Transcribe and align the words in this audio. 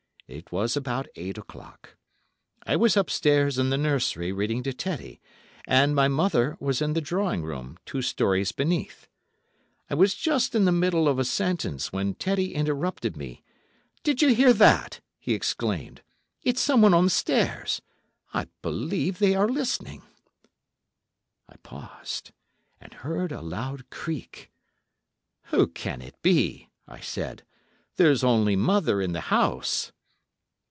It 0.33 0.49
was 0.49 0.77
about 0.77 1.07
eight 1.17 1.37
o'clock. 1.37 1.97
I 2.63 2.77
was 2.77 2.95
upstairs 2.95 3.57
in 3.57 3.69
the 3.69 3.77
nursery 3.77 4.31
reading 4.31 4.63
to 4.63 4.71
Teddy, 4.71 5.19
and 5.67 5.93
my 5.93 6.07
mother 6.07 6.55
was 6.61 6.81
in 6.81 6.93
the 6.93 7.01
drawing 7.01 7.43
room, 7.43 7.77
two 7.85 8.01
storeys 8.01 8.53
beneath. 8.53 9.09
I 9.89 9.95
was 9.95 10.15
just 10.15 10.55
in 10.55 10.63
the 10.63 10.71
middle 10.71 11.09
of 11.09 11.19
a 11.19 11.25
sentence, 11.25 11.91
when 11.91 12.13
Teddy 12.13 12.55
interrupted 12.55 13.17
me. 13.17 13.43
'Did 14.03 14.21
you 14.21 14.33
hear 14.33 14.53
that?' 14.53 15.01
he 15.19 15.33
exclaimed; 15.33 16.01
'it's 16.43 16.61
someone 16.61 16.93
on 16.93 17.03
the 17.03 17.09
stairs. 17.09 17.81
I 18.33 18.47
believe 18.61 19.19
they 19.19 19.35
are 19.35 19.49
listening.' 19.49 20.03
I 21.49 21.57
paused, 21.57 22.31
and 22.79 22.93
heard 22.93 23.33
a 23.33 23.41
loud 23.41 23.89
creak. 23.89 24.49
'Who 25.47 25.67
can 25.67 26.01
it 26.01 26.15
be?' 26.21 26.69
I 26.87 27.01
said; 27.01 27.43
'there's 27.97 28.23
only 28.23 28.55
mother 28.55 29.01
in 29.01 29.11
the 29.11 29.19
house! 29.27 29.91